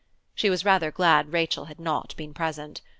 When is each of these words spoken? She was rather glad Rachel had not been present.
She 0.33 0.49
was 0.49 0.65
rather 0.65 0.89
glad 0.89 1.31
Rachel 1.31 1.65
had 1.65 1.79
not 1.79 2.15
been 2.17 2.33
present. 2.33 2.81